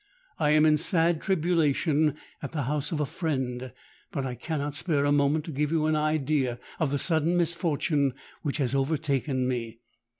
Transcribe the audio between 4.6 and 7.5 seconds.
spare a moment to give you an idea of the sudden